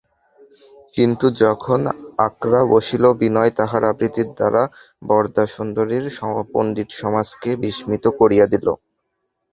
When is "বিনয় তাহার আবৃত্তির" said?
3.21-4.29